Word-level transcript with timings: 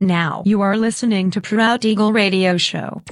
Now 0.00 0.42
you 0.44 0.60
are 0.60 0.76
listening 0.76 1.30
to 1.30 1.40
Proud 1.40 1.84
Eagle 1.84 2.12
Radio 2.12 2.56
Show. 2.58 3.02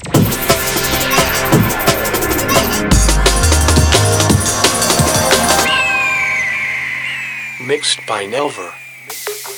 Mixed 7.67 8.01
by 8.07 8.27
Nelver. 8.31 8.71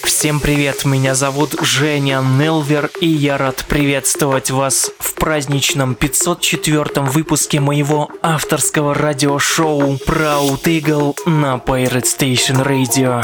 Всем 0.04 0.38
привет, 0.40 0.84
меня 0.84 1.14
зовут 1.14 1.56
Женя 1.60 2.22
Нелвер, 2.22 2.90
и 3.00 3.08
я 3.08 3.36
рад 3.36 3.64
приветствовать 3.68 4.50
вас 4.50 4.90
в 4.98 5.14
праздничном 5.14 5.94
504 5.94 7.02
выпуске 7.02 7.60
моего 7.60 8.08
авторского 8.22 8.94
радиошоу 8.94 9.96
Proud 10.06 10.62
Eagle 10.64 11.16
на 11.26 11.56
Pirate 11.56 12.04
Station 12.04 12.64
Radio. 12.64 13.22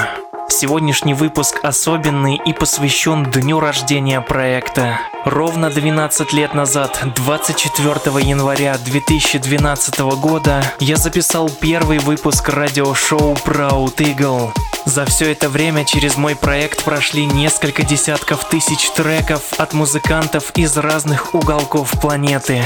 Сегодняшний 0.54 1.14
выпуск 1.14 1.60
особенный 1.62 2.38
и 2.44 2.52
посвящен 2.52 3.24
дню 3.24 3.58
рождения 3.58 4.20
проекта. 4.20 5.00
Ровно 5.24 5.70
12 5.70 6.34
лет 6.34 6.52
назад, 6.52 7.02
24 7.16 7.94
января 8.22 8.76
2012 8.76 10.00
года, 10.20 10.62
я 10.78 10.96
записал 10.96 11.48
первый 11.48 12.00
выпуск 12.00 12.50
радиошоу 12.50 13.32
Proud 13.32 13.96
Eagle. 13.96 14.52
За 14.84 15.06
все 15.06 15.32
это 15.32 15.48
время 15.48 15.86
через 15.86 16.18
мой 16.18 16.36
проект 16.36 16.84
прошли 16.84 17.24
несколько 17.24 17.82
десятков 17.82 18.46
тысяч 18.46 18.90
треков 18.90 19.54
от 19.56 19.72
музыкантов 19.72 20.52
из 20.54 20.76
разных 20.76 21.34
уголков 21.34 21.98
планеты. 21.98 22.62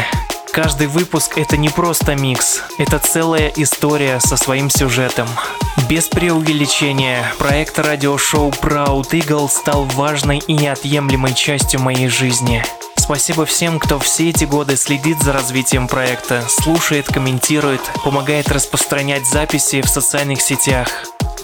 Каждый 0.57 0.87
выпуск 0.87 1.37
это 1.37 1.59
не 1.59 1.69
просто 1.69 2.15
микс, 2.15 2.63
это 2.79 2.99
целая 2.99 3.53
история 3.57 4.19
со 4.21 4.39
своим 4.39 4.71
сюжетом. 4.71 5.29
Без 5.87 6.09
преувеличения, 6.09 7.31
проект 7.39 7.79
радиошоу 7.79 8.49
Proud 8.63 9.11
Eagle 9.11 9.51
стал 9.51 9.85
важной 9.85 10.39
и 10.39 10.55
неотъемлемой 10.55 11.35
частью 11.35 11.81
моей 11.81 12.09
жизни. 12.09 12.65
Спасибо 13.07 13.47
всем, 13.47 13.79
кто 13.79 14.01
все 14.01 14.31
эти 14.31 14.43
годы 14.47 14.77
следит 14.77 15.23
за 15.23 15.33
развитием 15.33 15.87
проекта, 15.87 16.43
слушает, 16.49 17.07
комментирует, 17.07 17.81
помогает 18.03 18.49
распространять 18.49 19.25
записи 19.29 19.81
в 19.81 19.89
социальных 19.89 20.41
сетях. 20.41 20.89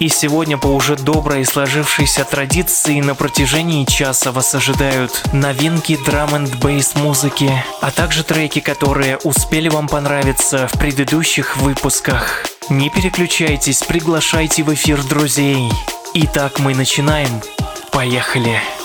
И 0.00 0.08
сегодня 0.08 0.58
по 0.58 0.66
уже 0.66 0.96
доброй 0.96 1.44
сложившейся 1.44 2.24
традиции 2.24 3.00
на 3.00 3.14
протяжении 3.14 3.84
часа 3.84 4.32
вас 4.32 4.52
ожидают 4.56 5.22
новинки 5.32 5.96
драм 6.04 6.34
н 6.34 6.46
бейс 6.58 6.96
музыки, 6.96 7.52
а 7.80 7.92
также 7.92 8.24
треки, 8.24 8.58
которые 8.58 9.18
успели 9.18 9.68
вам 9.68 9.86
понравиться 9.86 10.66
в 10.66 10.72
предыдущих 10.72 11.58
выпусках. 11.58 12.44
Не 12.70 12.90
переключайтесь, 12.90 13.84
приглашайте 13.84 14.64
в 14.64 14.74
эфир 14.74 15.00
друзей. 15.04 15.70
Итак, 16.12 16.58
мы 16.58 16.74
начинаем. 16.74 17.40
Поехали! 17.92 18.60
Pirate 18.60 18.81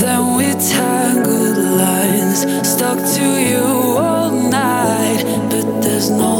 Then 0.00 0.34
we 0.34 0.46
tangled 0.54 1.58
lines, 1.58 2.40
stuck 2.66 2.96
to 3.16 3.26
you 3.50 3.62
all 3.98 4.30
night, 4.30 5.22
but 5.50 5.82
there's 5.82 6.08
no 6.08 6.39